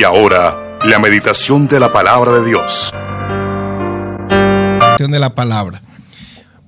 [0.00, 2.90] Y ahora, la meditación de la palabra de Dios.
[4.98, 5.82] De la palabra.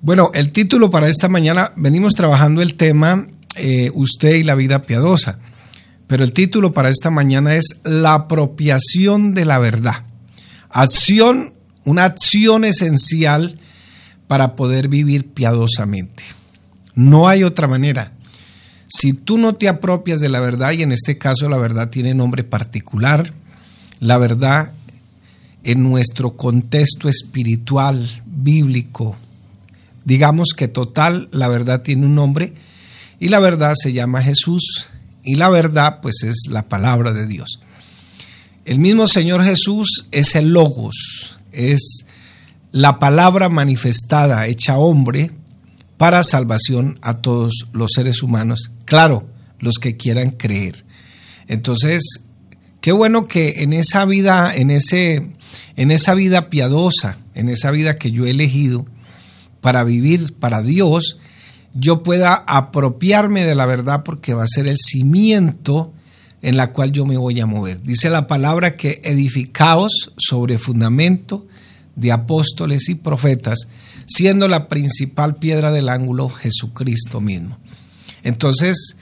[0.02, 3.26] Bueno, el título para esta mañana, venimos trabajando el tema
[3.56, 5.38] eh, Usted y la vida piadosa,
[6.08, 10.04] pero el título para esta mañana es La apropiación de la verdad.
[10.68, 11.54] Acción,
[11.86, 13.58] una acción esencial
[14.26, 16.22] para poder vivir piadosamente.
[16.94, 18.12] No hay otra manera.
[18.94, 22.12] Si tú no te apropias de la verdad, y en este caso la verdad tiene
[22.12, 23.32] nombre particular,
[24.00, 24.72] la verdad
[25.64, 29.16] en nuestro contexto espiritual, bíblico,
[30.04, 32.52] digamos que total, la verdad tiene un nombre,
[33.18, 34.88] y la verdad se llama Jesús,
[35.24, 37.60] y la verdad pues es la palabra de Dios.
[38.66, 42.04] El mismo Señor Jesús es el logos, es
[42.72, 45.30] la palabra manifestada, hecha hombre,
[46.03, 49.28] para salvación a todos los seres humanos, claro,
[49.61, 50.84] los que quieran creer.
[51.47, 52.25] Entonces,
[52.81, 55.30] qué bueno que en esa vida, en ese
[55.77, 58.84] en esa vida piadosa, en esa vida que yo he elegido
[59.61, 61.19] para vivir para Dios,
[61.73, 65.92] yo pueda apropiarme de la verdad porque va a ser el cimiento
[66.42, 67.80] en la cual yo me voy a mover.
[67.80, 71.47] Dice la palabra que edificaos sobre fundamento
[71.95, 73.69] de apóstoles y profetas,
[74.12, 77.58] siendo la principal piedra del ángulo Jesucristo mismo.
[78.22, 78.96] Entonces,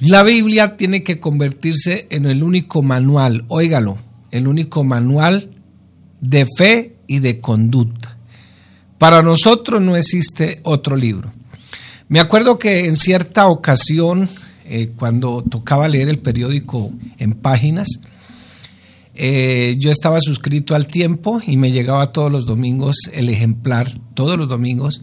[0.00, 3.98] la Biblia tiene que convertirse en el único manual, óigalo,
[4.30, 5.50] el único manual
[6.20, 8.16] de fe y de conducta.
[8.98, 11.32] Para nosotros no existe otro libro.
[12.08, 14.28] Me acuerdo que en cierta ocasión,
[14.66, 17.88] eh, cuando tocaba leer el periódico en páginas,
[19.14, 24.38] eh, yo estaba suscrito al tiempo y me llegaba todos los domingos el ejemplar, todos
[24.38, 25.02] los domingos.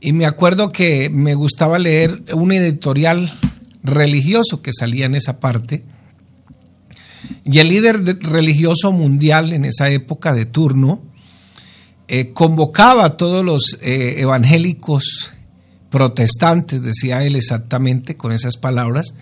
[0.00, 3.32] Y me acuerdo que me gustaba leer un editorial
[3.82, 5.84] religioso que salía en esa parte.
[7.44, 11.02] Y el líder religioso mundial en esa época de turno
[12.08, 15.32] eh, convocaba a todos los eh, evangélicos
[15.90, 19.14] protestantes, decía él exactamente con esas palabras,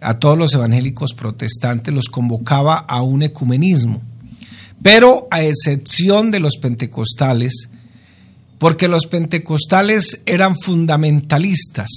[0.00, 4.02] a todos los evangélicos protestantes, los convocaba a un ecumenismo,
[4.82, 7.70] pero a excepción de los pentecostales,
[8.58, 11.88] porque los pentecostales eran fundamentalistas.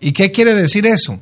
[0.00, 1.20] ¿Y qué quiere decir eso?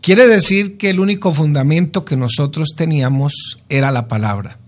[0.00, 4.58] Quiere decir que el único fundamento que nosotros teníamos era la palabra.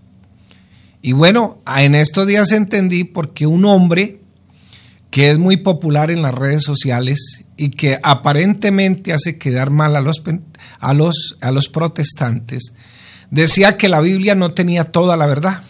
[1.02, 4.20] Y bueno, en estos días entendí porque un hombre
[5.10, 10.00] que es muy popular en las redes sociales y que aparentemente hace quedar mal a
[10.00, 10.22] los,
[10.78, 12.72] a los, a los protestantes,
[13.30, 15.62] decía que la Biblia no tenía toda la verdad,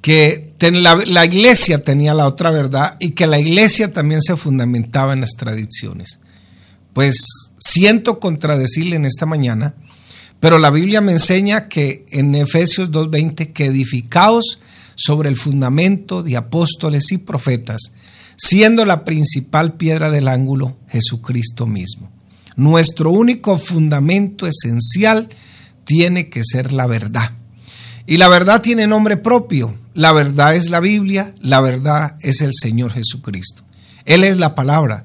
[0.00, 5.12] que la, la iglesia tenía la otra verdad y que la iglesia también se fundamentaba
[5.12, 6.18] en las tradiciones.
[6.92, 7.14] Pues
[7.60, 9.74] siento contradecirle en esta mañana,
[10.40, 14.58] pero la Biblia me enseña que en Efesios 2.20 que edificaos
[14.96, 17.92] sobre el fundamento de apóstoles y profetas,
[18.36, 22.10] siendo la principal piedra del ángulo Jesucristo mismo.
[22.56, 25.28] Nuestro único fundamento esencial
[25.84, 27.32] tiene que ser la verdad.
[28.06, 29.74] Y la verdad tiene nombre propio.
[29.94, 33.62] La verdad es la Biblia, la verdad es el Señor Jesucristo.
[34.04, 35.04] Él es la palabra.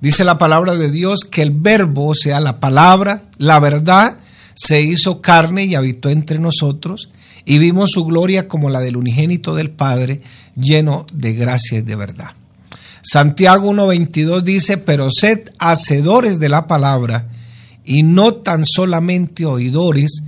[0.00, 4.16] Dice la palabra de Dios que el verbo, o sea, la palabra, la verdad,
[4.54, 7.10] se hizo carne y habitó entre nosotros
[7.44, 10.22] y vimos su gloria como la del unigénito del Padre,
[10.54, 12.30] lleno de gracia y de verdad.
[13.02, 17.28] Santiago 1.22 dice, pero sed hacedores de la palabra
[17.84, 20.22] y no tan solamente oidores,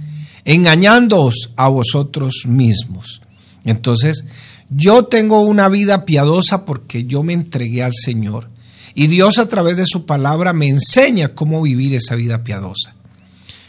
[0.44, 3.20] engañándoos a vosotros mismos.
[3.64, 4.25] Entonces,
[4.70, 8.48] yo tengo una vida piadosa porque yo me entregué al Señor
[8.94, 12.94] y Dios a través de su palabra me enseña cómo vivir esa vida piadosa.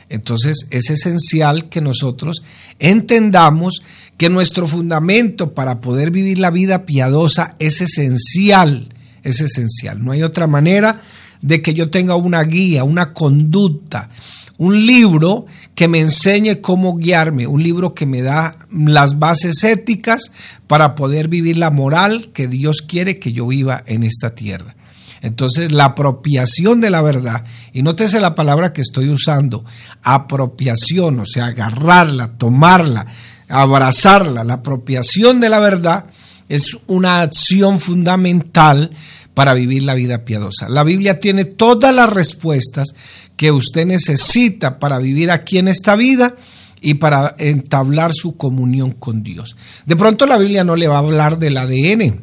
[0.10, 2.44] Entonces es esencial que nosotros
[2.80, 3.82] entendamos
[4.22, 10.06] que nuestro fundamento para poder vivir la vida piadosa es esencial, es esencial.
[10.06, 11.02] No hay otra manera
[11.42, 14.12] de que yo tenga una guía, una conducta,
[14.60, 20.32] un libro que me enseñe cómo guiarme, un libro que me da las bases éticas
[20.68, 24.76] para poder vivir la moral que Dios quiere que yo viva en esta tierra.
[25.22, 27.44] Entonces, la apropiación de la verdad,
[27.74, 29.66] y nótese la palabra que estoy usando,
[30.04, 33.08] apropiación, o sea, agarrarla, tomarla,
[33.52, 36.06] abrazarla, la apropiación de la verdad
[36.50, 38.92] es una acción fundamental
[39.34, 40.68] para vivir la vida piadosa.
[40.68, 42.94] La Biblia tiene todas las respuestas
[43.38, 46.36] que usted necesita para vivir aquí en esta vida
[46.82, 49.56] y para entablar su comunión con Dios.
[49.86, 52.20] De pronto la Biblia no le va a hablar del ADN,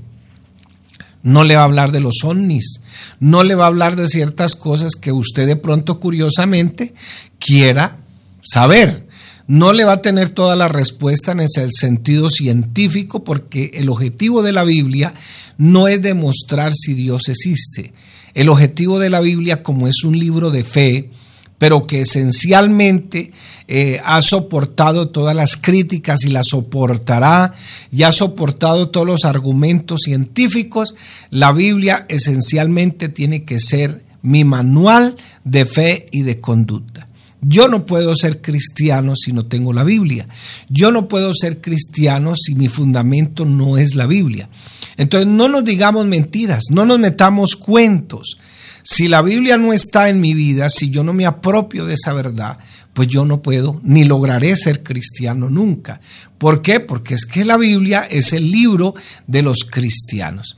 [1.22, 2.82] no le va a hablar de los ovnis,
[3.20, 6.94] no le va a hablar de ciertas cosas que usted de pronto curiosamente
[7.38, 7.96] quiera
[8.42, 9.07] saber.
[9.48, 14.42] No le va a tener toda la respuesta en el sentido científico porque el objetivo
[14.42, 15.14] de la Biblia
[15.56, 17.94] no es demostrar si Dios existe.
[18.34, 21.08] El objetivo de la Biblia, como es un libro de fe,
[21.56, 23.32] pero que esencialmente
[23.68, 27.54] eh, ha soportado todas las críticas y las soportará,
[27.90, 30.94] y ha soportado todos los argumentos científicos,
[31.30, 37.07] la Biblia esencialmente tiene que ser mi manual de fe y de conducta.
[37.40, 40.28] Yo no puedo ser cristiano si no tengo la Biblia.
[40.68, 44.48] Yo no puedo ser cristiano si mi fundamento no es la Biblia.
[44.96, 48.38] Entonces no nos digamos mentiras, no nos metamos cuentos.
[48.82, 52.12] Si la Biblia no está en mi vida, si yo no me apropio de esa
[52.12, 52.58] verdad,
[52.92, 56.00] pues yo no puedo ni lograré ser cristiano nunca.
[56.38, 56.80] ¿Por qué?
[56.80, 58.94] Porque es que la Biblia es el libro
[59.26, 60.56] de los cristianos.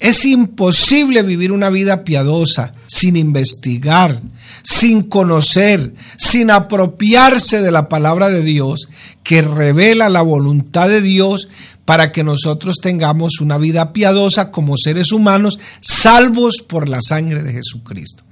[0.00, 4.22] Es imposible vivir una vida piadosa sin investigar,
[4.62, 8.88] sin conocer, sin apropiarse de la palabra de Dios
[9.22, 11.48] que revela la voluntad de Dios
[11.84, 17.52] para que nosotros tengamos una vida piadosa como seres humanos, salvos por la sangre de
[17.52, 18.24] Jesucristo.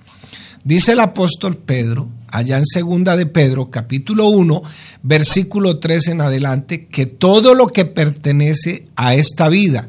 [0.65, 4.62] Dice el apóstol Pedro, allá en segunda de Pedro, capítulo 1,
[5.03, 9.88] versículo 3 en adelante, que todo lo que pertenece a esta vida,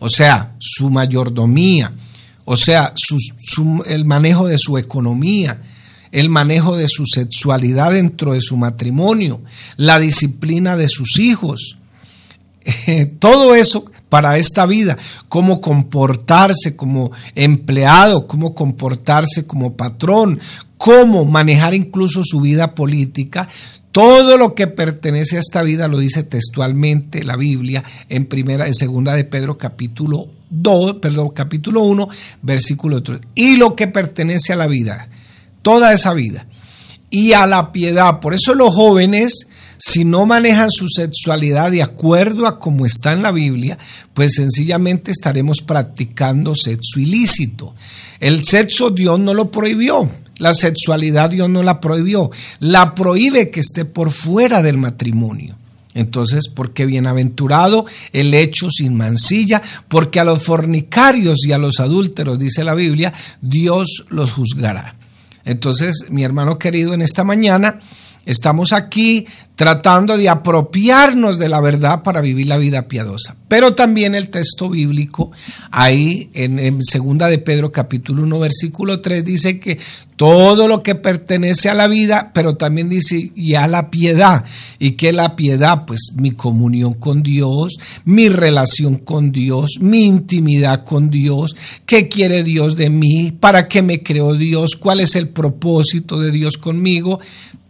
[0.00, 1.92] o sea, su mayordomía,
[2.44, 2.92] o sea,
[3.86, 5.62] el manejo de su economía,
[6.10, 9.40] el manejo de su sexualidad dentro de su matrimonio,
[9.76, 11.78] la disciplina de sus hijos,
[13.20, 14.98] todo eso para esta vida,
[15.28, 20.40] cómo comportarse como empleado, cómo comportarse como patrón,
[20.76, 23.48] cómo manejar incluso su vida política,
[23.92, 28.74] todo lo que pertenece a esta vida lo dice textualmente la Biblia en primera en
[28.74, 32.08] segunda de Pedro capítulo 2, perdón, capítulo 1,
[32.42, 33.20] versículo 3.
[33.34, 35.08] Y lo que pertenece a la vida,
[35.62, 36.46] toda esa vida
[37.10, 38.20] y a la piedad.
[38.20, 39.46] Por eso los jóvenes
[39.82, 43.78] si no manejan su sexualidad de acuerdo a como está en la Biblia,
[44.12, 47.74] pues sencillamente estaremos practicando sexo ilícito.
[48.20, 50.06] El sexo Dios no lo prohibió.
[50.40, 55.56] La sexualidad Dios no la prohibió, la prohíbe que esté por fuera del matrimonio.
[55.92, 62.38] Entonces, porque bienaventurado el hecho sin mancilla, porque a los fornicarios y a los adúlteros,
[62.38, 64.96] dice la Biblia, Dios los juzgará.
[65.44, 67.80] Entonces, mi hermano querido, en esta mañana
[68.26, 69.26] estamos aquí
[69.60, 73.36] tratando de apropiarnos de la verdad para vivir la vida piadosa.
[73.46, 75.32] Pero también el texto bíblico,
[75.70, 79.78] ahí en, en segunda de Pedro capítulo 1 versículo 3 dice que
[80.16, 84.44] todo lo que pertenece a la vida, pero también dice y a la piedad.
[84.78, 85.84] ¿Y que la piedad?
[85.86, 91.56] Pues mi comunión con Dios, mi relación con Dios, mi intimidad con Dios,
[91.86, 96.30] qué quiere Dios de mí, para qué me creó Dios, cuál es el propósito de
[96.30, 97.18] Dios conmigo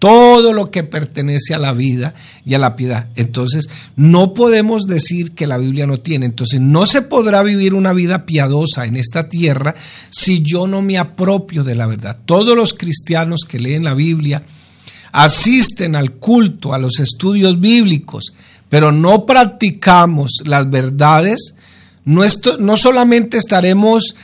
[0.01, 2.15] todo lo que pertenece a la vida
[2.45, 3.09] y a la piedad.
[3.17, 6.25] Entonces, no podemos decir que la Biblia no tiene.
[6.25, 9.75] Entonces, no se podrá vivir una vida piadosa en esta tierra
[10.09, 12.17] si yo no me apropio de la verdad.
[12.25, 14.43] Todos los cristianos que leen la Biblia
[15.13, 18.33] asisten al culto, a los estudios bíblicos,
[18.71, 21.57] pero no practicamos las verdades,
[22.07, 22.23] no,
[22.59, 24.15] no solamente estaremos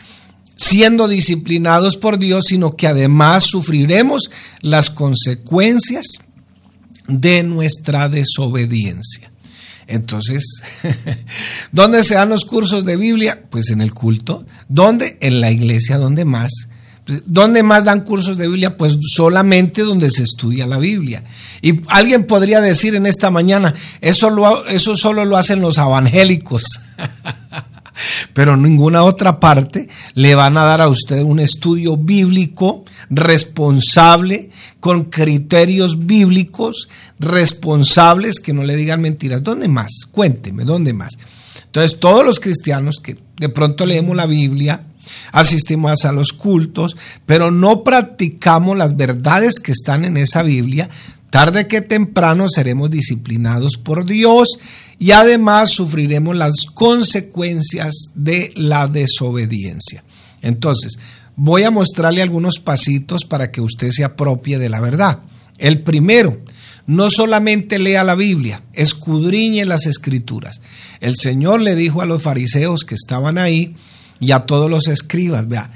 [0.56, 4.30] siendo disciplinados por Dios, sino que además sufriremos
[4.62, 6.06] las consecuencias
[7.06, 9.30] de nuestra desobediencia.
[9.86, 10.62] Entonces,
[11.72, 13.44] ¿dónde se dan los cursos de Biblia?
[13.50, 14.44] Pues en el culto.
[14.68, 15.18] ¿Dónde?
[15.20, 16.50] En la iglesia, ¿dónde más?
[17.24, 18.76] ¿Dónde más dan cursos de Biblia?
[18.76, 21.22] Pues solamente donde se estudia la Biblia.
[21.62, 26.80] Y alguien podría decir en esta mañana, eso, lo, eso solo lo hacen los evangélicos.
[28.32, 34.50] pero en ninguna otra parte le van a dar a usted un estudio bíblico responsable,
[34.80, 36.88] con criterios bíblicos
[37.18, 39.42] responsables, que no le digan mentiras.
[39.42, 39.92] ¿Dónde más?
[40.10, 41.18] Cuénteme, ¿dónde más?
[41.64, 44.82] Entonces, todos los cristianos que de pronto leemos la Biblia,
[45.32, 50.88] asistimos a los cultos, pero no practicamos las verdades que están en esa Biblia,
[51.36, 54.58] tarde que temprano seremos disciplinados por Dios
[54.98, 60.02] y además sufriremos las consecuencias de la desobediencia.
[60.40, 60.98] Entonces,
[61.36, 65.18] voy a mostrarle algunos pasitos para que usted se apropie de la verdad.
[65.58, 66.40] El primero,
[66.86, 70.62] no solamente lea la Biblia, escudriñe las escrituras.
[71.00, 73.76] El Señor le dijo a los fariseos que estaban ahí
[74.20, 75.70] y a todos los escribas, vea,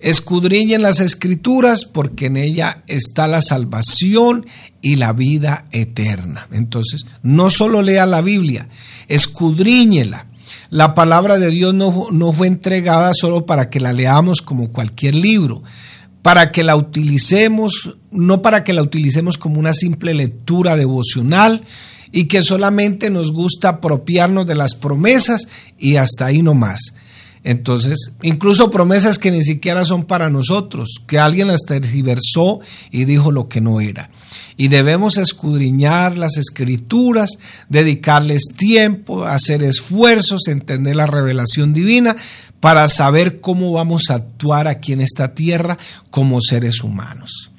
[0.00, 4.46] Escudriñen las escrituras porque en ella está la salvación
[4.80, 6.48] y la vida eterna.
[6.52, 8.68] Entonces, no solo lea la Biblia,
[9.08, 10.26] escudriñela.
[10.70, 15.14] La palabra de Dios no, no fue entregada solo para que la leamos como cualquier
[15.14, 15.62] libro.
[16.22, 21.62] para que la utilicemos, no para que la utilicemos como una simple lectura devocional
[22.12, 26.92] y que solamente nos gusta apropiarnos de las promesas y hasta ahí no más.
[27.42, 33.32] Entonces, incluso promesas que ni siquiera son para nosotros, que alguien las tergiversó y dijo
[33.32, 34.10] lo que no era.
[34.58, 37.38] Y debemos escudriñar las escrituras,
[37.70, 42.14] dedicarles tiempo, hacer esfuerzos, entender la revelación divina
[42.60, 45.78] para saber cómo vamos a actuar aquí en esta tierra
[46.10, 47.50] como seres humanos.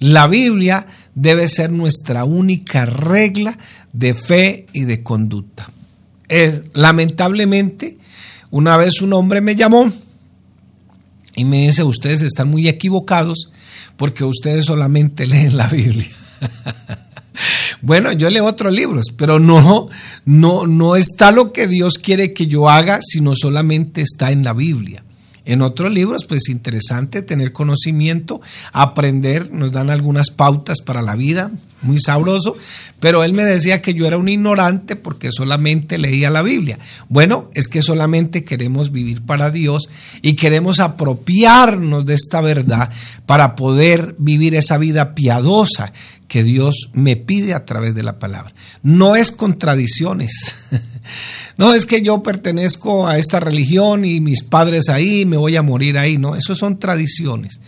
[0.00, 3.56] La Biblia debe ser nuestra única regla
[3.94, 5.70] de fe y de conducta.
[6.28, 7.96] Es, lamentablemente,
[8.54, 9.92] una vez un hombre me llamó
[11.34, 13.50] y me dice, ustedes están muy equivocados
[13.96, 16.12] porque ustedes solamente leen la Biblia.
[17.82, 19.88] bueno, yo leo otros libros, pero no,
[20.24, 24.52] no, no está lo que Dios quiere que yo haga, sino solamente está en la
[24.52, 25.02] Biblia.
[25.44, 28.40] En otros libros, pues interesante tener conocimiento,
[28.72, 31.50] aprender, nos dan algunas pautas para la vida,
[31.84, 32.56] muy sabroso,
[33.00, 36.78] pero él me decía que yo era un ignorante porque solamente leía la Biblia.
[37.08, 39.88] Bueno, es que solamente queremos vivir para Dios
[40.22, 42.90] y queremos apropiarnos de esta verdad
[43.26, 45.92] para poder vivir esa vida piadosa
[46.28, 48.52] que Dios me pide a través de la palabra.
[48.82, 50.56] No es contradicciones.
[51.56, 55.62] No es que yo pertenezco a esta religión y mis padres ahí, me voy a
[55.62, 56.18] morir ahí.
[56.18, 57.60] No, eso son tradiciones.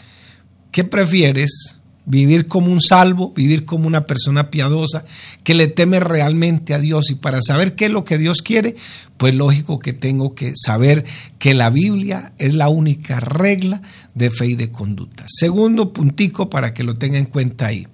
[0.73, 1.76] ¿Qué prefieres?
[2.07, 5.05] Vivir como un salvo, vivir como una persona piadosa
[5.43, 7.11] que le teme realmente a Dios.
[7.11, 8.77] Y para saber qué es lo que Dios quiere,
[9.17, 11.05] pues lógico que tengo que saber
[11.39, 13.83] que la Biblia es la única regla
[14.15, 15.25] de fe y de conducta.
[15.27, 17.89] Segundo puntico para que lo tenga en cuenta ahí.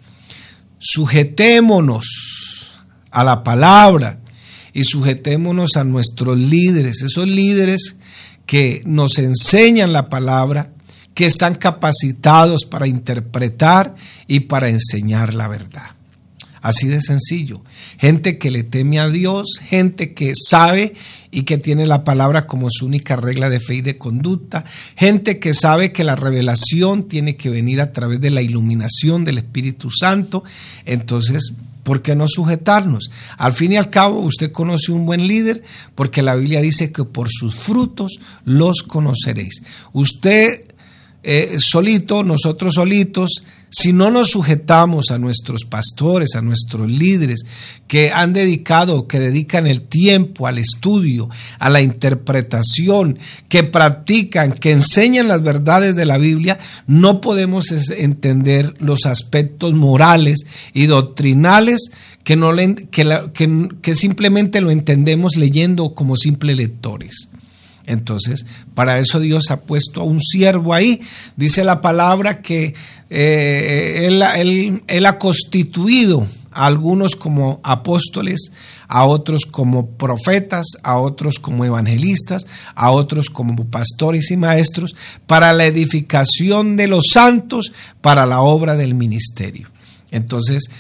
[0.79, 2.05] Sujetémonos
[3.11, 4.21] a la palabra
[4.73, 7.97] y sujetémonos a nuestros líderes, esos líderes
[8.47, 10.73] que nos enseñan la palabra,
[11.15, 13.95] que están capacitados para interpretar
[14.27, 15.91] y para enseñar la verdad.
[16.63, 17.61] Así de sencillo.
[17.99, 20.95] Gente que le teme a Dios, gente que sabe
[21.33, 24.65] y que tiene la palabra como su única regla de fe y de conducta,
[24.97, 29.39] gente que sabe que la revelación tiene que venir a través de la iluminación del
[29.39, 30.45] Espíritu Santo.
[30.87, 31.53] Entonces,
[31.83, 33.11] ¿Por qué no sujetarnos?
[33.37, 35.65] Al fin y al cabo, usted conoce un buen líder
[35.97, 39.65] porque la Biblia dice que por sus frutos los conoceréis.
[39.93, 40.61] Usted
[41.23, 47.45] eh, solito, nosotros solitos, si no nos sujetamos a nuestros pastores, a nuestros líderes
[47.87, 54.73] que han dedicado, que dedican el tiempo al estudio, a la interpretación, que practican, que
[54.73, 61.93] enseñan las verdades de la Biblia, no podemos entender los aspectos morales y doctrinales
[62.25, 67.29] que, no que, que simplemente lo entendemos leyendo como simples lectores.
[67.93, 71.01] Entonces, para eso Dios ha puesto a un siervo ahí.
[71.37, 72.75] Dice la palabra que
[73.11, 74.09] eh,
[74.89, 78.53] él, ha constituido a algunos como apóstoles,
[78.89, 84.95] a otros como profetas, a otros como evangelistas, a otros como pastores y maestros,
[85.27, 89.69] para la edificación de los santos, para la obra del ministerio.
[90.11, 90.71] Entonces,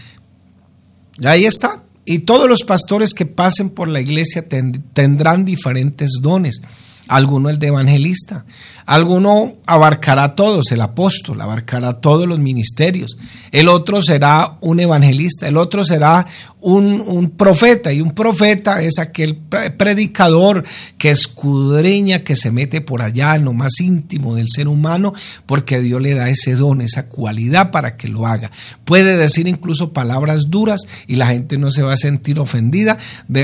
[1.25, 1.83] ahí está.
[2.05, 6.61] Y todos los pastores que pasen por la iglesia tendrán diferentes dones
[7.09, 8.45] alguno el de evangelista,
[8.87, 13.17] alguno abarcará todos, el apóstol, abarcará todos los ministerios,
[13.51, 16.27] el otro será un evangelista, el otro será
[16.63, 20.65] un, profeta, y un profeta es aquel predicador
[20.97, 25.13] que escudriña, que se mete por allá en lo más íntimo del ser humano,
[25.47, 28.51] porque Dios le da ese don, esa cualidad para que lo haga.
[28.85, 32.97] Puede decir incluso palabras duras y la gente no se va a sentir ofendida,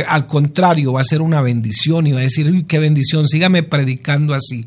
[0.07, 3.65] al contrario, va a ser una bendición y va a decir, uy, qué bendición, sígame
[3.65, 4.65] predicando así.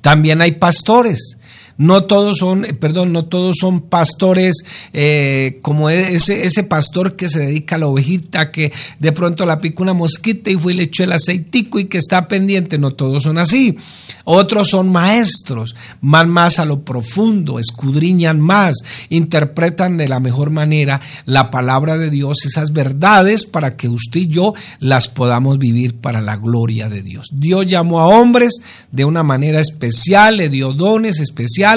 [0.00, 1.37] También hay pastores
[1.78, 7.28] no todos son, eh, perdón, no todos son pastores eh, como ese, ese pastor que
[7.28, 10.76] se dedica a la ovejita, que de pronto la pica una mosquita y fue y
[10.76, 12.78] le echó el aceitico y que está pendiente.
[12.78, 13.76] No todos son así.
[14.24, 18.76] Otros son maestros, van más a lo profundo, escudriñan más,
[19.08, 24.26] interpretan de la mejor manera la palabra de Dios, esas verdades para que usted y
[24.26, 27.28] yo las podamos vivir para la gloria de Dios.
[27.32, 28.60] Dios llamó a hombres
[28.92, 31.67] de una manera especial, le dio dones especiales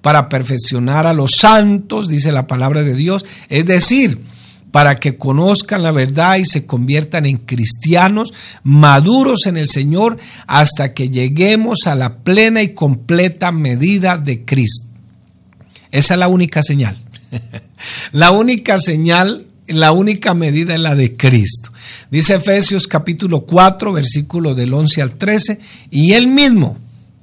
[0.00, 4.20] para perfeccionar a los santos, dice la palabra de Dios, es decir,
[4.76, 10.92] para que conozcan la verdad y se conviertan en cristianos maduros en el Señor hasta
[10.92, 14.86] que lleguemos a la plena y completa medida de Cristo.
[15.92, 16.96] Esa es la única señal.
[18.12, 21.70] la única señal, la única medida es la de Cristo.
[22.10, 25.58] Dice Efesios capítulo 4, versículo del 11 al 13,
[25.90, 26.76] y él mismo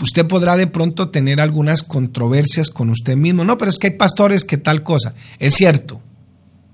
[0.00, 3.44] usted podrá de pronto tener algunas controversias con usted mismo.
[3.44, 5.14] No, pero es que hay pastores que tal cosa.
[5.38, 6.02] Es cierto,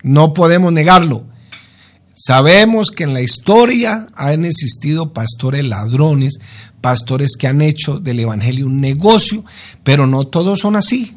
[0.03, 1.27] no podemos negarlo.
[2.15, 6.39] Sabemos que en la historia han existido pastores ladrones,
[6.81, 9.45] pastores que han hecho del Evangelio un negocio,
[9.85, 11.15] pero no todos son así.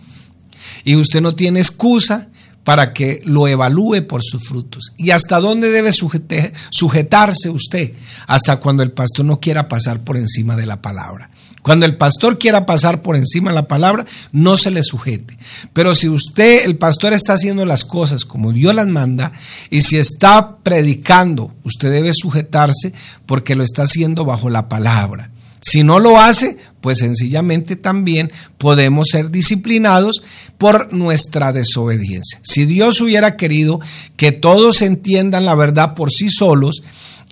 [0.84, 2.30] Y usted no tiene excusa
[2.64, 4.92] para que lo evalúe por sus frutos.
[4.98, 7.94] ¿Y hasta dónde debe sujetarse usted?
[8.28, 11.32] Hasta cuando el pastor no quiera pasar por encima de la palabra.
[11.62, 15.38] Cuando el pastor quiera pasar por encima de la palabra, no se le sujete.
[15.74, 19.32] Pero si usted, el pastor, está haciendo las cosas como Dios las manda,
[19.70, 22.94] y si está predicando, usted debe sujetarse
[23.26, 25.30] porque lo está haciendo bajo la palabra.
[25.62, 30.22] Si no lo hace, pues sencillamente también podemos ser disciplinados
[30.58, 32.40] por nuestra desobediencia.
[32.44, 33.80] Si Dios hubiera querido
[34.18, 36.84] que todos entiendan la verdad por sí solos,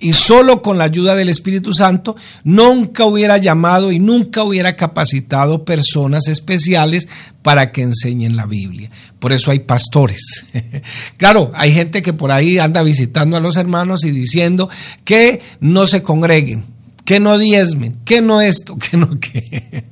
[0.01, 5.65] y solo con la ayuda del Espíritu Santo nunca hubiera llamado y nunca hubiera capacitado
[5.65, 7.08] personas especiales
[7.41, 8.89] para que enseñen la Biblia.
[9.20, 10.46] Por eso hay pastores.
[11.18, 14.70] claro, hay gente que por ahí anda visitando a los hermanos y diciendo
[15.03, 16.63] que no se congreguen
[17.09, 19.83] que no diezmen, que no esto, que no que.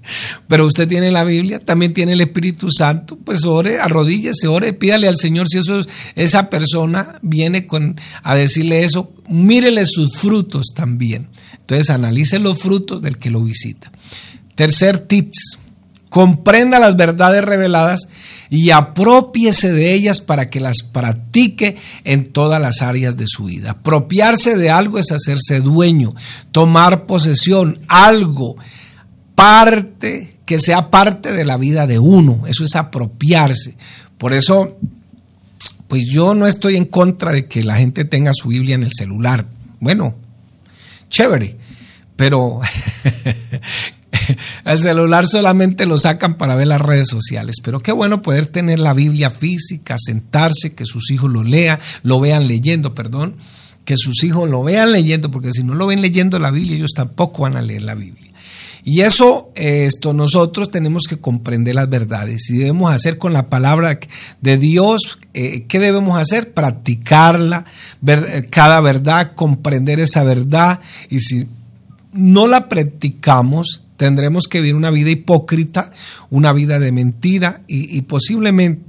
[0.48, 5.08] Pero usted tiene la Biblia, también tiene el Espíritu Santo, pues ore, arrodíllese, ore, pídale
[5.08, 5.82] al Señor si eso,
[6.14, 11.28] esa persona viene con, a decirle eso, mírele sus frutos también.
[11.54, 13.92] Entonces analice los frutos del que lo visita.
[14.54, 15.58] Tercer tips,
[16.10, 18.10] comprenda las verdades reveladas
[18.50, 23.72] y apropiese de ellas para que las practique en todas las áreas de su vida.
[23.72, 26.14] Apropiarse de algo es hacerse dueño,
[26.52, 28.56] tomar posesión, algo,
[29.36, 32.44] parte, que sea parte de la vida de uno.
[32.48, 33.76] Eso es apropiarse.
[34.18, 34.78] Por eso,
[35.88, 38.94] pues yo no estoy en contra de que la gente tenga su Biblia en el
[38.94, 39.46] celular.
[39.80, 40.16] Bueno,
[41.10, 41.58] chévere,
[42.16, 42.62] pero
[44.66, 48.80] el celular solamente lo sacan para ver las redes sociales, pero qué bueno poder tener
[48.80, 53.36] la Biblia física, sentarse, que sus hijos lo lean, lo vean leyendo, perdón,
[53.86, 56.94] que sus hijos lo vean leyendo, porque si no lo ven leyendo la Biblia, ellos
[56.94, 58.28] tampoco van a leer la Biblia.
[58.84, 64.00] Y eso, esto, nosotros tenemos que comprender las verdades y debemos hacer con la palabra
[64.40, 66.54] de Dios, eh, ¿qué debemos hacer?
[66.54, 67.66] Practicarla,
[68.00, 71.48] ver eh, cada verdad, comprender esa verdad y si
[72.14, 75.92] no la practicamos, tendremos que vivir una vida hipócrita,
[76.30, 78.84] una vida de mentira y, posiblemente,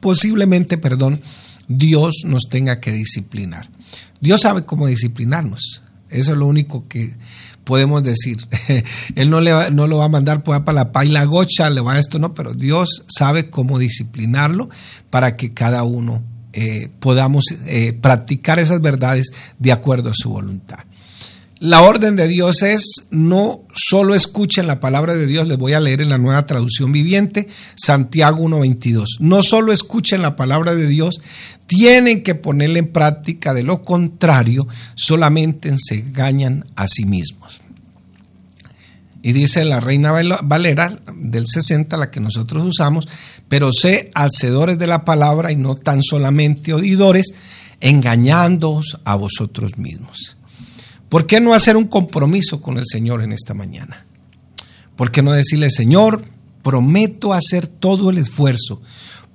[0.00, 1.20] posiblemente, perdón,
[1.68, 3.68] Dios nos tenga que disciplinar.
[4.20, 5.82] Dios sabe cómo disciplinarnos.
[6.10, 7.14] Eso es lo único que
[7.64, 8.38] podemos decir.
[9.14, 11.68] Él no, le no lo va a mandar pues, para la pa y la gocha,
[11.70, 14.68] le va a esto, no, pero Dios sabe cómo disciplinarlo
[15.10, 16.22] para que cada uno
[16.52, 20.78] eh, podamos eh, practicar esas verdades de acuerdo a su voluntad.
[21.64, 25.80] La orden de Dios es no solo escuchen la palabra de Dios, les voy a
[25.80, 29.20] leer en la nueva traducción viviente, Santiago 1.22.
[29.20, 31.22] No solo escuchen la palabra de Dios,
[31.66, 37.62] tienen que ponerla en práctica, de lo contrario, solamente se engañan a sí mismos.
[39.22, 43.08] Y dice la Reina Valera del 60, la que nosotros usamos,
[43.48, 47.32] pero sé hacedores de la palabra y no tan solamente oidores,
[47.80, 50.36] engañándoos a vosotros mismos.
[51.14, 54.04] ¿Por qué no hacer un compromiso con el Señor en esta mañana?
[54.96, 56.24] ¿Por qué no decirle, Señor,
[56.60, 58.82] prometo hacer todo el esfuerzo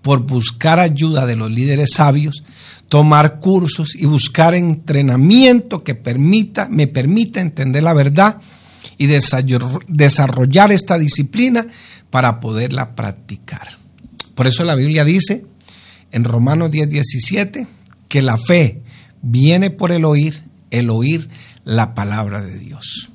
[0.01, 2.43] por buscar ayuda de los líderes sabios,
[2.89, 8.41] tomar cursos y buscar entrenamiento que permita, me permita entender la verdad
[8.97, 11.65] y desarrollar esta disciplina
[12.09, 13.77] para poderla practicar.
[14.35, 15.45] Por eso la Biblia dice
[16.11, 17.67] en Romanos 10, 17
[18.09, 18.81] que la fe
[19.21, 21.29] viene por el oír, el oír
[21.65, 23.09] la palabra de Dios.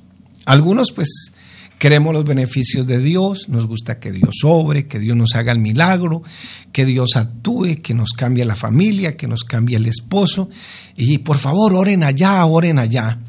[0.45, 1.31] Algunos pues
[1.79, 5.59] queremos los beneficios de Dios, nos gusta que Dios sobre, que Dios nos haga el
[5.59, 6.23] milagro,
[6.71, 10.49] que Dios actúe, que nos cambie la familia, que nos cambie el esposo.
[10.95, 13.19] Y por favor, oren allá, oren allá.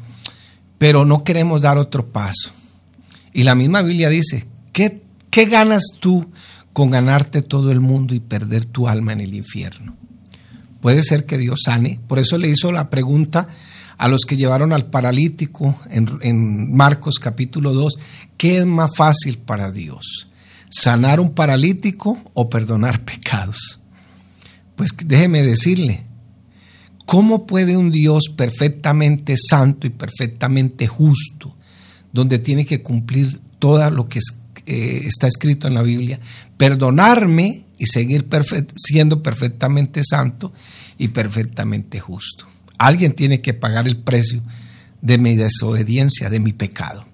[0.77, 2.51] Pero no queremos dar otro paso.
[3.33, 6.31] Y la misma Biblia dice, ¿qué, qué ganas tú
[6.73, 9.95] con ganarte todo el mundo y perder tu alma en el infierno?
[10.81, 11.99] Puede ser que Dios sane.
[12.07, 13.47] Por eso le hizo la pregunta
[13.97, 17.97] a los que llevaron al paralítico en, Marcos capítulo 2,
[18.37, 20.27] ¿qué es más fácil para Dios?
[20.69, 23.79] sanar un paralítico o perdonar pecados.
[24.75, 26.03] Pues déjeme decirle,
[27.05, 31.55] ¿cómo puede un Dios perfectamente santo y perfectamente justo,
[32.13, 34.19] donde tiene que cumplir todo lo que
[34.65, 36.19] eh, está escrito en la Biblia,
[36.57, 38.27] perdonarme y seguir
[38.75, 40.53] siendo perfectamente santo
[40.97, 42.45] y perfectamente justo?
[42.77, 44.41] Alguien tiene que pagar el precio
[45.01, 47.05] de mi desobediencia, de mi pecado.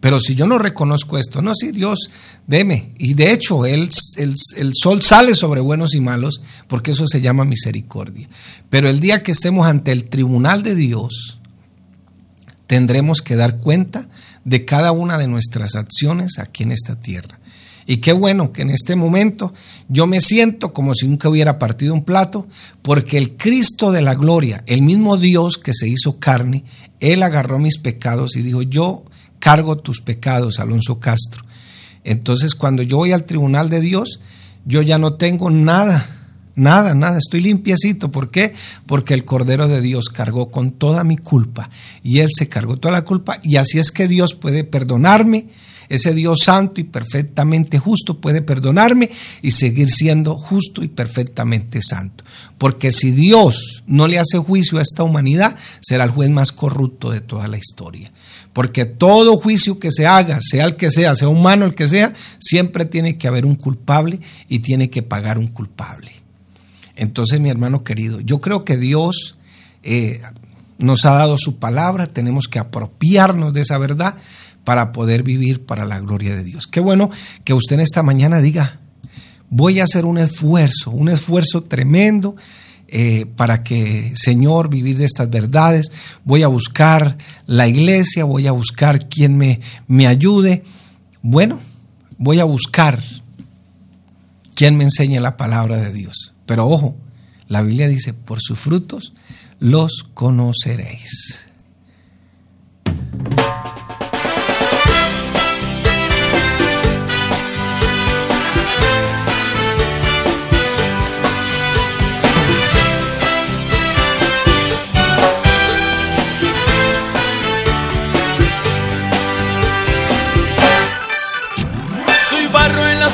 [0.00, 2.10] Pero si yo no reconozco esto, no, sí, Dios,
[2.46, 2.92] deme.
[2.98, 7.44] Y de hecho, el, el, sol sale sobre buenos y malos, porque eso se llama
[7.44, 8.28] misericordia.
[8.70, 11.38] Pero el día que estemos ante el tribunal de Dios,
[12.66, 14.08] tendremos que dar cuenta
[14.44, 17.39] de cada una de nuestras acciones aquí en esta tierra.
[17.90, 19.52] Y qué bueno que en este momento
[19.88, 22.46] yo me siento como si nunca hubiera partido un plato,
[22.82, 26.62] porque el Cristo de la gloria, el mismo Dios que se hizo carne,
[27.00, 29.02] Él agarró mis pecados y dijo, yo
[29.40, 31.42] cargo tus pecados, Alonso Castro.
[32.04, 34.20] Entonces cuando yo voy al tribunal de Dios,
[34.64, 36.06] yo ya no tengo nada,
[36.54, 38.12] nada, nada, estoy limpiecito.
[38.12, 38.54] ¿Por qué?
[38.86, 41.70] Porque el Cordero de Dios cargó con toda mi culpa
[42.04, 45.48] y Él se cargó toda la culpa y así es que Dios puede perdonarme.
[45.90, 49.10] Ese Dios santo y perfectamente justo puede perdonarme
[49.42, 52.22] y seguir siendo justo y perfectamente santo.
[52.58, 57.10] Porque si Dios no le hace juicio a esta humanidad, será el juez más corrupto
[57.10, 58.12] de toda la historia.
[58.52, 62.12] Porque todo juicio que se haga, sea el que sea, sea humano el que sea,
[62.38, 66.12] siempre tiene que haber un culpable y tiene que pagar un culpable.
[66.94, 69.36] Entonces, mi hermano querido, yo creo que Dios
[69.82, 70.20] eh,
[70.78, 74.14] nos ha dado su palabra, tenemos que apropiarnos de esa verdad
[74.64, 76.66] para poder vivir para la gloria de Dios.
[76.66, 77.10] Qué bueno
[77.44, 78.80] que usted en esta mañana diga,
[79.48, 82.36] voy a hacer un esfuerzo, un esfuerzo tremendo
[82.88, 85.92] eh, para que, Señor, vivir de estas verdades.
[86.24, 90.64] Voy a buscar la iglesia, voy a buscar quien me, me ayude.
[91.22, 91.60] Bueno,
[92.18, 93.02] voy a buscar
[94.54, 96.34] quien me enseñe la palabra de Dios.
[96.46, 96.96] Pero ojo,
[97.48, 99.12] la Biblia dice, por sus frutos
[99.58, 101.46] los conoceréis.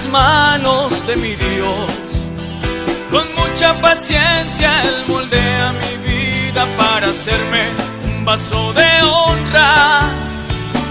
[0.05, 1.91] Manos de mi Dios.
[3.11, 7.63] Con mucha paciencia Él moldea mi vida para hacerme
[8.05, 10.11] un vaso de honra.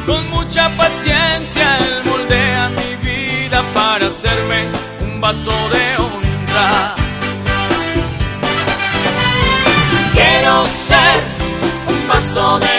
[0.07, 4.59] Con mucha paciencia Él moldea mi vida para hacerme
[5.01, 6.95] un vaso de honra.
[10.15, 11.15] Quiero ser
[11.87, 12.75] un vaso de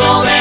[0.00, 0.31] all that